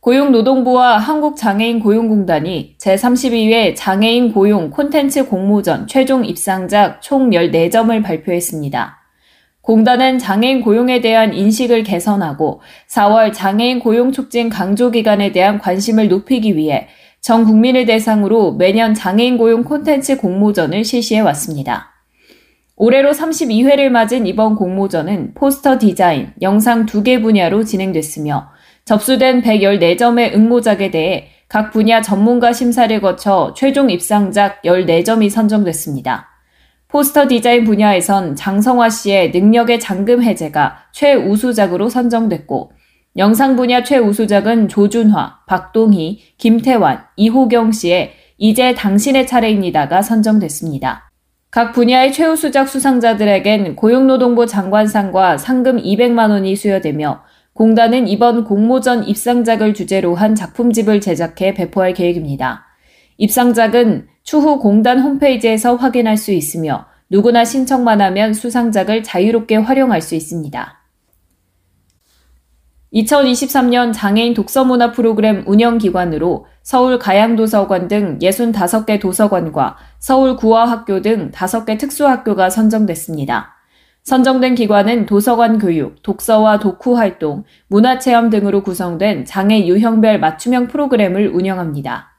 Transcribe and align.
고용노동부와 0.00 0.96
한국장애인 0.96 1.78
고용공단이 1.80 2.76
제32회 2.78 3.74
장애인 3.76 4.32
고용 4.32 4.70
콘텐츠 4.70 5.26
공모전 5.26 5.86
최종 5.88 6.24
입상작 6.24 7.02
총 7.02 7.30
14점을 7.30 8.02
발표했습니다. 8.02 8.98
공단은 9.60 10.18
장애인 10.18 10.62
고용에 10.62 11.02
대한 11.02 11.34
인식을 11.34 11.82
개선하고 11.82 12.62
4월 12.88 13.34
장애인 13.34 13.80
고용 13.80 14.10
촉진 14.10 14.48
강조 14.48 14.90
기간에 14.90 15.32
대한 15.32 15.58
관심을 15.58 16.08
높이기 16.08 16.56
위해 16.56 16.88
전 17.20 17.44
국민을 17.44 17.84
대상으로 17.84 18.52
매년 18.52 18.94
장애인 18.94 19.36
고용 19.36 19.64
콘텐츠 19.64 20.16
공모전을 20.16 20.82
실시해 20.82 21.20
왔습니다. 21.20 21.90
올해로 22.76 23.10
32회를 23.10 23.90
맞은 23.90 24.26
이번 24.26 24.54
공모전은 24.54 25.34
포스터 25.34 25.78
디자인, 25.78 26.32
영상 26.40 26.86
2개 26.86 27.20
분야로 27.20 27.64
진행됐으며 27.64 28.48
접수된 28.90 29.42
114점의 29.42 30.34
응모작에 30.34 30.90
대해 30.90 31.28
각 31.46 31.70
분야 31.70 32.02
전문가 32.02 32.52
심사를 32.52 33.00
거쳐 33.00 33.54
최종 33.56 33.88
입상작 33.88 34.62
14점이 34.62 35.30
선정됐습니다. 35.30 36.28
포스터 36.88 37.28
디자인 37.28 37.62
분야에선 37.62 38.34
장성화 38.34 38.90
씨의 38.90 39.30
능력의 39.30 39.78
잠금 39.78 40.24
해제가 40.24 40.86
최우수작으로 40.90 41.88
선정됐고, 41.88 42.72
영상 43.16 43.54
분야 43.54 43.84
최우수작은 43.84 44.66
조준화, 44.66 45.42
박동희, 45.46 46.34
김태환, 46.38 47.04
이호경 47.14 47.70
씨의 47.70 48.14
이제 48.38 48.74
당신의 48.74 49.28
차례입니다가 49.28 50.02
선정됐습니다. 50.02 51.12
각 51.52 51.72
분야의 51.72 52.12
최우수작 52.12 52.68
수상자들에겐 52.68 53.76
고용노동부 53.76 54.46
장관상과 54.46 55.38
상금 55.38 55.80
200만 55.80 56.30
원이 56.30 56.56
수여되며 56.56 57.22
공단은 57.60 58.08
이번 58.08 58.44
공모전 58.44 59.04
입상작을 59.04 59.74
주제로 59.74 60.14
한 60.14 60.34
작품집을 60.34 61.02
제작해 61.02 61.52
배포할 61.52 61.92
계획입니다. 61.92 62.64
입상작은 63.18 64.06
추후 64.22 64.58
공단 64.58 64.98
홈페이지에서 64.98 65.76
확인할 65.76 66.16
수 66.16 66.32
있으며 66.32 66.86
누구나 67.10 67.44
신청만 67.44 68.00
하면 68.00 68.32
수상작을 68.32 69.02
자유롭게 69.02 69.56
활용할 69.56 70.00
수 70.00 70.14
있습니다. 70.14 70.80
2023년 72.94 73.92
장애인 73.92 74.32
독서문화 74.32 74.92
프로그램 74.92 75.44
운영기관으로 75.46 76.46
서울 76.62 76.98
가양도서관 76.98 77.88
등 77.88 78.18
65개 78.20 78.98
도서관과 78.98 79.76
서울 79.98 80.36
구화학교 80.36 81.02
등 81.02 81.30
5개 81.30 81.78
특수학교가 81.78 82.48
선정됐습니다. 82.48 83.59
선정된 84.02 84.54
기관은 84.54 85.06
도서관 85.06 85.58
교육, 85.58 86.02
독서와 86.02 86.58
독후 86.58 86.96
활동, 86.96 87.44
문화체험 87.68 88.30
등으로 88.30 88.62
구성된 88.62 89.24
장애 89.24 89.66
유형별 89.66 90.18
맞춤형 90.18 90.68
프로그램을 90.68 91.28
운영합니다. 91.28 92.10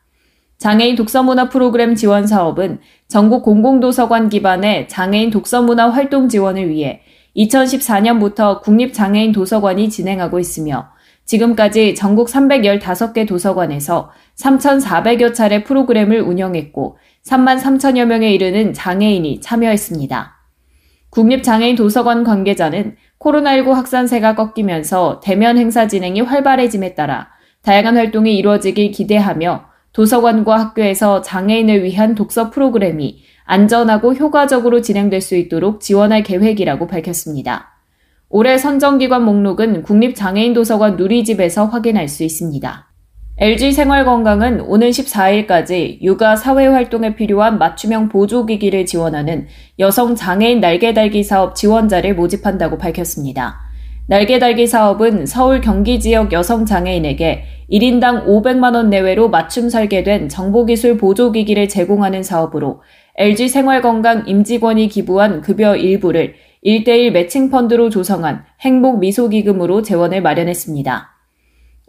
장애인 0.57 0.95
독서문화 0.95 1.49
프로그램 1.49 1.95
지원 1.95 2.27
사업은 2.27 2.79
전국 3.07 3.43
공공도서관 3.43 4.29
기반의 4.29 4.87
장애인 4.87 5.31
독서문화 5.31 5.89
활동 5.89 6.29
지원을 6.29 6.69
위해 6.69 7.02
2014년부터 7.35 8.61
국립장애인 8.61 9.31
도서관이 9.31 9.89
진행하고 9.89 10.39
있으며 10.39 10.89
지금까지 11.25 11.95
전국 11.95 12.27
315개 12.27 13.27
도서관에서 13.27 14.11
3,400여 14.37 15.33
차례 15.33 15.64
프로그램을 15.64 16.21
운영했고 16.21 16.97
3만 17.25 17.59
3천여 17.59 18.05
명에 18.05 18.31
이르는 18.31 18.73
장애인이 18.73 19.41
참여했습니다. 19.41 20.40
국립장애인 21.11 21.76
도서관 21.76 22.23
관계자는 22.23 22.95
코로나19 23.20 23.73
확산세가 23.73 24.36
꺾이면서 24.36 25.20
대면 25.22 25.58
행사 25.58 25.88
진행이 25.88 26.22
활발해짐에 26.22 26.95
따라 26.95 27.30
다양한 27.61 27.98
활동이 27.98 28.36
이루어지길 28.38 28.92
기대하며 28.92 29.66
도서관과 29.94 30.58
학교에서 30.58 31.21
장애인을 31.21 31.83
위한 31.83 32.16
독서 32.16 32.50
프로그램이 32.50 33.23
안전하고 33.44 34.14
효과적으로 34.14 34.82
진행될 34.82 35.20
수 35.20 35.36
있도록 35.36 35.82
지원할 35.82 36.23
계획이라고 36.23 36.88
밝혔습니다. 36.88 37.77
올해 38.30 38.58
선정기관 38.58 39.26
목록은 39.26 39.83
국립장애인도서관 39.83 40.95
누리집에서 40.95 41.66
확인할 41.66 42.08
수 42.08 42.23
있습니다. 42.23 42.90
LG 43.37 43.71
생활건강은 43.71 44.61
오는 44.61 44.89
14일까지 44.89 46.02
육아 46.02 46.36
사회 46.36 46.67
활동에 46.67 47.15
필요한 47.15 47.58
맞춤형 47.58 48.09
보조기기를 48.09 48.86
지원하는 48.86 49.47
여성 49.80 50.15
장애인 50.15 50.59
날개달기 50.59 51.23
사업 51.23 51.55
지원자를 51.55 52.14
모집한다고 52.14 52.77
밝혔습니다. 52.77 53.61
날개달기 54.08 54.67
사업은 54.67 55.25
서울 55.25 55.61
경기 55.61 55.99
지역 55.99 56.33
여성 56.33 56.65
장애인에게 56.65 57.45
1인당 57.71 58.25
500만원 58.27 58.89
내외로 58.89 59.30
맞춤 59.30 59.70
설계된 59.70 60.27
정보기술 60.27 60.97
보조기기를 60.97 61.70
제공하는 61.70 62.21
사업으로 62.21 62.81
LG 63.15 63.47
생활건강 63.47 64.27
임직원이 64.27 64.89
기부한 64.89 65.41
급여 65.41 65.77
일부를 65.77 66.36
1대1 66.65 67.11
매칭 67.11 67.49
펀드로 67.49 67.89
조성한 67.89 68.43
행복 68.59 68.99
미소기금으로 68.99 69.81
재원을 69.81 70.21
마련했습니다. 70.21 71.11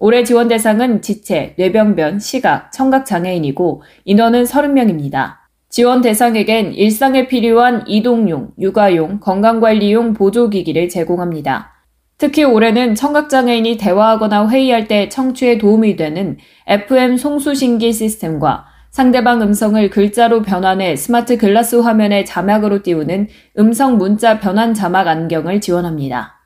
올해 0.05 0.25
지원 0.25 0.49
대상은 0.49 1.01
지체, 1.01 1.55
뇌병변, 1.59 2.19
시각, 2.19 2.73
청각 2.73 3.07
장애인이고 3.07 3.85
인원은 4.05 4.43
30명입니다. 4.43 5.37
지원 5.69 6.01
대상에겐 6.01 6.75
일상에 6.75 7.29
필요한 7.29 7.85
이동용, 7.87 8.51
육아용, 8.59 9.21
건강관리용 9.21 10.15
보조기기를 10.15 10.89
제공합니다. 10.89 11.71
특히 12.19 12.43
올해는 12.43 12.97
청각장애인이 12.97 13.77
대화하거나 13.77 14.49
회의할 14.49 14.89
때 14.89 15.09
청취에 15.09 15.59
도움이 15.59 15.95
되는 15.95 16.37
FM 16.67 17.17
송수신기 17.17 17.93
시스템과 17.93 18.65
상대방 18.91 19.41
음성을 19.41 19.89
글자로 19.89 20.43
변환해 20.43 20.97
스마트 20.97 21.39
글라스 21.39 21.77
화면에 21.77 22.25
자막으로 22.25 22.83
띄우는 22.83 23.29
음성 23.57 23.99
문자 23.99 24.41
변환 24.41 24.75
자막 24.75 25.07
안경을 25.07 25.61
지원합니다. 25.61 26.42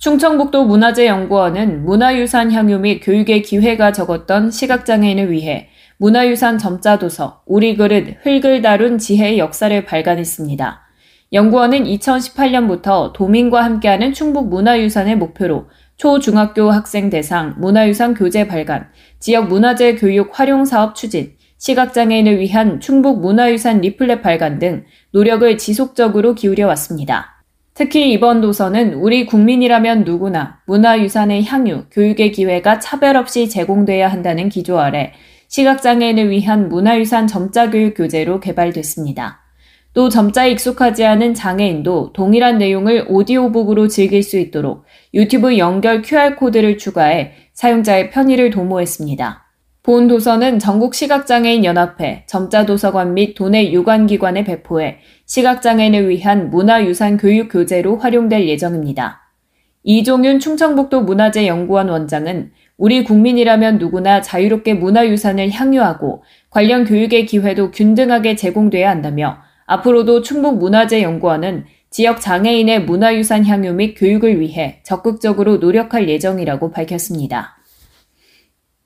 충청북도 0.00 0.64
문화재연구원은 0.64 1.84
문화유산 1.84 2.50
향유 2.52 2.78
및 2.78 3.00
교육의 3.00 3.42
기회가 3.42 3.92
적었던 3.92 4.50
시각장애인을 4.50 5.30
위해 5.30 5.68
문화유산 5.98 6.56
점자도서 6.56 7.42
우리 7.44 7.76
그릇 7.76 8.16
흙을 8.22 8.62
다룬 8.62 8.96
지혜의 8.96 9.38
역사를 9.38 9.84
발간했습니다. 9.84 10.80
연구원은 11.34 11.84
2018년부터 11.84 13.12
도민과 13.12 13.62
함께하는 13.62 14.14
충북 14.14 14.48
문화유산의 14.48 15.16
목표로 15.16 15.68
초중학교 15.98 16.70
학생 16.70 17.10
대상 17.10 17.56
문화유산 17.58 18.14
교재 18.14 18.48
발간, 18.48 18.88
지역 19.18 19.48
문화재 19.48 19.96
교육 19.96 20.30
활용 20.32 20.64
사업 20.64 20.94
추진, 20.94 21.34
시각장애인을 21.58 22.38
위한 22.38 22.80
충북 22.80 23.20
문화유산 23.20 23.82
리플렛 23.82 24.22
발간 24.22 24.58
등 24.58 24.84
노력을 25.12 25.58
지속적으로 25.58 26.34
기울여 26.34 26.66
왔습니다. 26.68 27.39
특히 27.80 28.12
이번 28.12 28.42
도서는 28.42 28.92
우리 28.92 29.24
국민이라면 29.24 30.04
누구나 30.04 30.60
문화유산의 30.66 31.46
향유, 31.46 31.84
교육의 31.90 32.30
기회가 32.30 32.78
차별 32.78 33.16
없이 33.16 33.48
제공돼야 33.48 34.08
한다는 34.08 34.50
기조 34.50 34.78
아래 34.78 35.14
시각장애인을 35.48 36.28
위한 36.28 36.68
문화유산 36.68 37.26
점자교육 37.26 37.94
교재로 37.96 38.38
개발됐습니다. 38.40 39.40
또 39.94 40.10
점자에 40.10 40.50
익숙하지 40.50 41.06
않은 41.06 41.32
장애인도 41.32 42.12
동일한 42.12 42.58
내용을 42.58 43.06
오디오북으로 43.08 43.88
즐길 43.88 44.22
수 44.22 44.38
있도록 44.38 44.84
유튜브 45.14 45.56
연결 45.56 46.02
QR코드를 46.02 46.76
추가해 46.76 47.32
사용자의 47.54 48.10
편의를 48.10 48.50
도모했습니다. 48.50 49.49
본 49.82 50.08
도서는 50.08 50.58
전국 50.58 50.94
시각장애인 50.94 51.64
연합회, 51.64 52.24
점자도서관 52.26 53.14
및 53.14 53.34
도내 53.34 53.72
유관기관에 53.72 54.44
배포해 54.44 54.98
시각장애인을 55.24 56.10
위한 56.10 56.50
문화유산 56.50 57.16
교육 57.16 57.48
교재로 57.50 57.96
활용될 57.96 58.46
예정입니다. 58.46 59.22
이종윤 59.82 60.38
충청북도 60.38 61.00
문화재연구원 61.00 61.88
원장은 61.88 62.52
우리 62.76 63.04
국민이라면 63.04 63.78
누구나 63.78 64.20
자유롭게 64.20 64.74
문화유산을 64.74 65.50
향유하고 65.50 66.24
관련 66.50 66.84
교육의 66.84 67.24
기회도 67.24 67.70
균등하게 67.70 68.36
제공돼야 68.36 68.90
한다며 68.90 69.38
앞으로도 69.64 70.20
충북문화재연구원은 70.20 71.64
지역 71.88 72.20
장애인의 72.20 72.84
문화유산 72.84 73.46
향유 73.46 73.72
및 73.72 73.94
교육을 73.94 74.40
위해 74.40 74.80
적극적으로 74.82 75.56
노력할 75.56 76.08
예정이라고 76.10 76.70
밝혔습니다. 76.70 77.59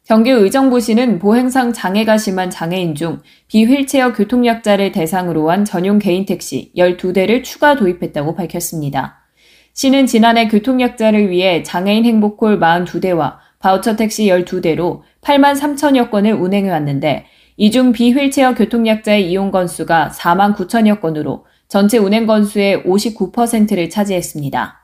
경기 0.07 0.31
의정부시는 0.31 1.19
보행상 1.19 1.73
장애가 1.73 2.19
심한 2.19 2.51
장애인 2.51 2.95
중 2.95 3.23
비휠체어 3.49 4.13
교통약자를 4.13 4.93
대상으로 4.93 5.51
한 5.51 5.65
전용 5.65 5.99
개인 5.99 6.27
택시 6.27 6.71
12대를 6.77 7.43
추가 7.43 7.75
도입했다고 7.75 8.35
밝혔습니다. 8.35 9.25
시는 9.73 10.07
지난해 10.07 10.47
교통약자를 10.49 11.31
위해 11.31 11.63
장애인 11.63 12.05
행복콜 12.05 12.61
42대와 12.61 13.37
바우처 13.59 13.97
택시 13.97 14.27
12대로 14.27 15.01
8만 15.23 15.59
3천여 15.59 16.11
건을 16.11 16.35
운행해 16.35 16.71
왔는데 16.71 17.25
이 17.57 17.71
중 17.71 17.93
비휠체어 17.93 18.55
교통약자의 18.55 19.31
이용 19.31 19.51
건수가 19.51 20.11
4만 20.15 20.55
9천여 20.55 21.01
건으로 21.01 21.47
전체 21.69 21.97
운행 21.97 22.27
건수의 22.27 22.83
59%를 22.83 23.89
차지했습니다. 23.89 24.84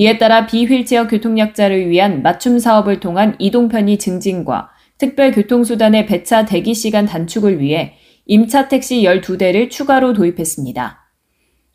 이에 0.00 0.16
따라 0.16 0.46
비휠체어 0.46 1.08
교통약자를 1.08 1.90
위한 1.90 2.22
맞춤 2.22 2.58
사업을 2.58 3.00
통한 3.00 3.36
이동 3.38 3.68
편의 3.68 3.98
증진과 3.98 4.70
특별 4.96 5.30
교통수단의 5.30 6.06
배차 6.06 6.46
대기 6.46 6.72
시간 6.72 7.04
단축을 7.04 7.60
위해 7.60 7.96
임차 8.24 8.68
택시 8.68 9.02
12대를 9.02 9.68
추가로 9.68 10.14
도입했습니다. 10.14 10.98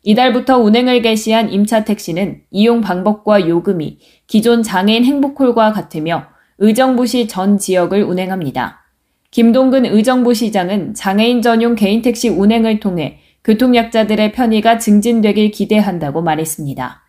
이달부터 0.02 0.58
운행을 0.58 1.02
개시한 1.02 1.52
임차 1.52 1.84
택시는 1.84 2.40
이용 2.50 2.80
방법과 2.80 3.48
요금이 3.48 3.98
기존 4.26 4.64
장애인 4.64 5.04
행복홀과 5.04 5.70
같으며 5.70 6.26
의정부시 6.58 7.28
전 7.28 7.58
지역을 7.58 8.02
운행합니다. 8.02 8.86
김동근 9.30 9.86
의정부 9.86 10.34
시장은 10.34 10.94
장애인 10.94 11.42
전용 11.42 11.76
개인 11.76 12.02
택시 12.02 12.28
운행을 12.28 12.80
통해 12.80 13.20
교통약자들의 13.44 14.32
편의가 14.32 14.78
증진되길 14.78 15.52
기대한다고 15.52 16.22
말했습니다. 16.22 17.05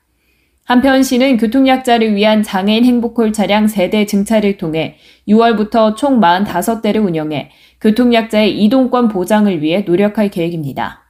한편 0.67 1.01
시는 1.01 1.37
교통약자를 1.37 2.13
위한 2.13 2.43
장애인 2.43 2.83
행복홀 2.83 3.31
차량 3.31 3.69
세대 3.69 4.05
증차를 4.05 4.57
통해 4.57 4.97
6월부터 5.25 5.95
총 5.95 6.19
45대를 6.19 7.05
운영해 7.05 7.51
교통약자의 7.79 8.61
이동권 8.61 9.07
보장을 9.07 9.61
위해 9.61 9.85
노력할 9.87 10.29
계획입니다. 10.29 11.05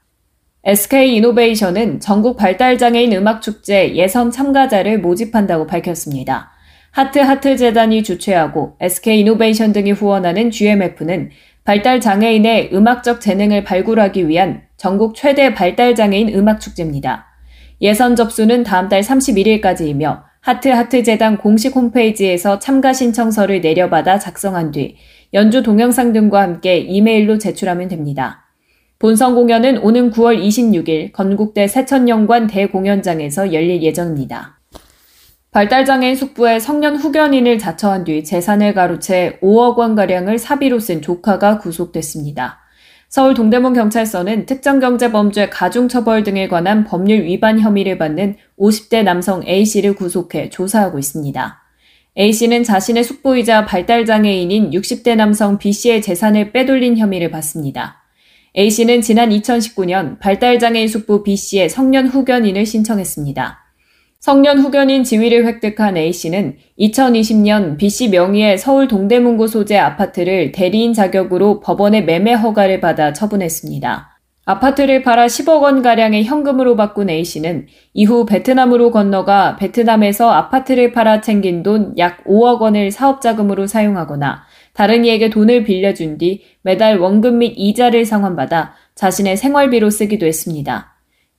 SK이노베이션은 0.63 2.01
전국 2.01 2.37
발달장애인 2.37 3.13
음악축제 3.13 3.95
예선 3.95 4.29
참가자를 4.29 4.99
모집한다고 4.99 5.65
밝혔습니다. 5.65 6.51
하트하트 6.91 7.57
재단이 7.57 8.03
주최하고 8.03 8.75
SK이노베이션 8.79 9.73
등이 9.73 9.91
후원하는 9.93 10.51
GMF는 10.51 11.31
발달장애인의 11.63 12.69
음악적 12.73 13.21
재능을 13.21 13.63
발굴하기 13.63 14.27
위한 14.27 14.61
전국 14.77 15.15
최대 15.15 15.55
발달장애인 15.55 16.29
음악축제입니다. 16.35 17.26
예선 17.81 18.15
접수는 18.15 18.63
다음 18.63 18.89
달 18.89 19.01
31일까지이며 19.01 20.23
하트하트 20.41 21.03
재단 21.03 21.37
공식 21.37 21.75
홈페이지에서 21.75 22.57
참가 22.59 22.93
신청서를 22.93 23.61
내려받아 23.61 24.17
작성한 24.17 24.71
뒤 24.71 24.95
연주 25.33 25.61
동영상 25.61 26.13
등과 26.13 26.41
함께 26.41 26.77
이메일로 26.77 27.37
제출하면 27.37 27.89
됩니다. 27.89 28.45
본선 28.97 29.35
공연은 29.35 29.79
오는 29.79 30.09
9월 30.09 30.41
26일 30.41 31.11
건국대 31.11 31.67
세천영관 31.67 32.47
대공연장에서 32.47 33.53
열릴 33.53 33.83
예정입니다. 33.83 34.57
발달장애인 35.51 36.15
숙부의 36.15 36.59
성년 36.59 36.95
후견인을 36.95 37.59
자처한 37.59 38.05
뒤 38.05 38.23
재산을 38.23 38.73
가로채 38.73 39.39
5억 39.41 39.77
원가량을 39.77 40.39
사비로 40.39 40.79
쓴 40.79 41.01
조카가 41.01 41.59
구속됐습니다. 41.59 42.66
서울 43.09 43.33
동대문 43.33 43.73
경찰서는 43.73 44.45
특정 44.45 44.79
경제 44.79 45.11
범죄 45.11 45.47
가중 45.49 45.87
처벌 45.87 46.23
등에 46.23 46.47
관한 46.49 46.83
법률 46.83 47.23
위반 47.23 47.59
혐의를 47.59 47.97
받는 47.97 48.35
50대 48.59 49.03
남성 49.03 49.47
A씨를 49.47 49.95
구속해 49.95 50.49
조사하고 50.49 50.99
있습니다. 50.99 51.63
A씨는 52.19 52.63
자신의 52.63 53.03
숙부이자 53.05 53.65
발달 53.65 54.05
장애인인 54.05 54.71
60대 54.71 55.15
남성 55.15 55.57
B씨의 55.57 56.01
재산을 56.01 56.51
빼돌린 56.51 56.97
혐의를 56.97 57.31
받습니다. 57.31 58.03
A씨는 58.57 59.01
지난 59.01 59.29
2019년 59.29 60.19
발달 60.19 60.59
장애인 60.59 60.87
숙부 60.87 61.23
B씨의 61.23 61.69
성년 61.69 62.07
후견인을 62.07 62.65
신청했습니다. 62.65 63.66
성년 64.27 64.59
후견인 64.59 65.05
지위를 65.05 65.45
획득한 65.45 65.95
A씨는 65.95 66.57
2020년 66.77 67.77
B씨 67.77 68.09
명의의 68.09 68.57
서울 68.57 68.89
동대문구 68.89 69.47
소재 69.47 69.77
아파트를 69.77 70.51
대리인 70.51 70.91
자격으로 70.91 71.61
법원의 71.61 72.03
매매 72.03 72.33
허가를 72.33 72.81
받아 72.81 73.13
처분했습니다. 73.13 74.19
아파트를 74.43 75.01
팔아 75.01 75.27
10억 75.27 75.61
원가량의 75.61 76.25
현금으로 76.25 76.75
바꾼 76.75 77.09
A씨는 77.09 77.67
이후 77.93 78.25
베트남으로 78.25 78.91
건너가 78.91 79.55
베트남에서 79.55 80.29
아파트를 80.29 80.91
팔아 80.91 81.21
챙긴 81.21 81.63
돈 81.63 81.93
약 81.97 82.25
5억 82.25 82.59
원을 82.59 82.91
사업자금으로 82.91 83.65
사용하거나 83.65 84.43
다른 84.73 85.05
이에게 85.05 85.29
돈을 85.29 85.63
빌려준 85.63 86.17
뒤 86.17 86.41
매달 86.63 86.99
원금 86.99 87.37
및 87.37 87.53
이자를 87.55 88.03
상환받아 88.03 88.73
자신의 88.93 89.37
생활비로 89.37 89.89
쓰기도 89.89 90.25
했습니다. 90.25 90.96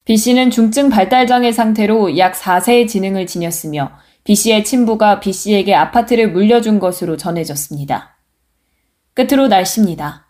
B 0.08 0.16
씨는 0.16 0.48
중증 0.48 0.88
발달장애 0.88 1.52
상태로 1.52 2.16
약 2.16 2.32
4세의 2.32 2.88
지능을 2.88 3.26
지녔으며 3.26 3.92
B 4.24 4.34
씨의 4.34 4.64
친부가 4.64 5.20
B 5.20 5.34
씨에게 5.34 5.74
아파트를 5.74 6.32
물려준 6.32 6.78
것으로 6.78 7.18
전해졌습니다. 7.18 8.16
끝으로 9.12 9.48
날씨입니다. 9.48 10.26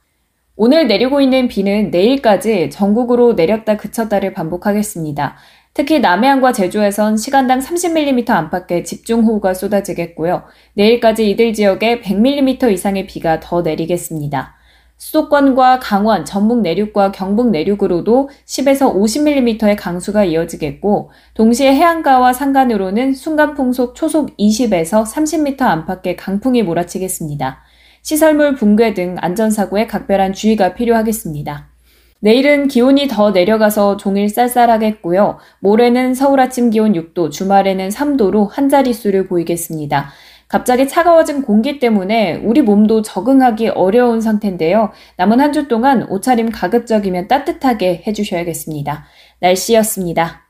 오늘 0.57 0.89
내리고 0.89 1.21
있는 1.21 1.47
비는 1.47 1.93
내일까지 1.93 2.71
전국으로 2.71 3.35
내렸다 3.35 3.77
그쳤다를 3.77 4.33
반복하겠습니다. 4.33 5.37
특히 5.75 6.01
남해안과 6.01 6.51
제주에선 6.53 7.17
시간당 7.17 7.61
30mm 7.61 8.31
안팎의 8.31 8.83
집중호우가 8.85 9.55
쏟아지겠고요. 9.55 10.43
내일까지 10.75 11.31
이들 11.31 11.53
지역에 11.53 12.01
100mm 12.01 12.73
이상의 12.73 13.07
비가 13.07 13.39
더 13.39 13.63
내리겠습니다. 13.63 14.58
수도권과 14.99 15.79
강원, 15.79 16.25
전북 16.25 16.61
내륙과 16.61 17.13
경북 17.13 17.51
내륙으로도 17.51 18.29
10에서 18.45 18.95
50mm의 18.95 19.77
강수가 19.79 20.25
이어지겠고, 20.25 21.11
동시에 21.35 21.73
해안가와 21.73 22.33
산간으로는 22.33 23.15
순간풍속 23.15 23.95
초속 23.95 24.37
20에서 24.37 25.05
30m 25.05 25.63
안팎의 25.63 26.17
강풍이 26.17 26.65
몰아치겠습니다. 26.65 27.61
시설물 28.03 28.57
붕괴 28.57 28.93
등 28.95 29.17
안전사고에 29.19 29.87
각별한 29.87 30.33
주의가 30.33 30.75
필요하겠습니다. 30.75 31.69
내일은 32.21 32.67
기온이 32.67 33.07
더 33.07 33.31
내려가서 33.31 33.97
종일 33.97 34.29
쌀쌀하겠고요. 34.29 35.39
모레는 35.61 36.15
서울 36.15 36.41
아침 36.41 36.71
기온 36.71 36.95
6도, 36.95 37.31
주말에는 37.31 37.91
3도로 37.91 38.49
한 38.51 38.69
자릿수를 38.69 39.29
보이겠습니다. 39.29 40.11
갑자기 40.49 40.89
차가워진 40.89 41.43
공기 41.43 41.79
때문에 41.79 42.37
우리 42.37 42.63
몸도 42.63 43.03
적응하기 43.03 43.69
어려운 43.69 44.21
상태인데요. 44.23 44.93
남은 45.17 45.41
한 45.41 45.53
주 45.53 45.69
동안 45.69 46.05
옷차림 46.09 46.51
가급적이면 46.51 47.29
따뜻하게 47.29 48.03
해주셔야겠습니다. 48.07 49.05
날씨였습니다. 49.41 50.47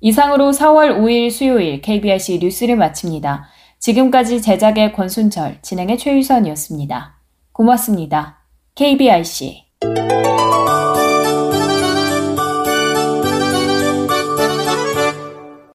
이상으로 0.00 0.50
4월 0.50 0.98
5일 0.98 1.30
수요일 1.30 1.80
KBRC 1.80 2.38
뉴스를 2.40 2.76
마칩니다. 2.76 3.46
지금까지 3.78 4.40
제작의 4.42 4.92
권순철, 4.92 5.58
진행의 5.62 5.98
최유선이었습니다. 5.98 7.16
고맙습니다. 7.52 8.38
KBRC 8.74 9.64